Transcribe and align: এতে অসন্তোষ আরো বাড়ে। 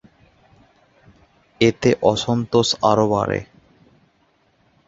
এতে 1.61 1.89
অসন্তোষ 2.03 2.67
আরো 2.89 3.05
বাড়ে। 3.13 3.39